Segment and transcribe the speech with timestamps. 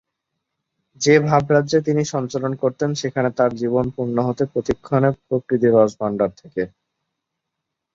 [1.01, 6.63] যে ভাবরাজ্যে তিনি সঞ্চরণ করতেন সেখানে তাঁর জীবন পূর্ণ হত প্রতিক্ষণে প্রকৃতির রসভাণ্ডার থেকে।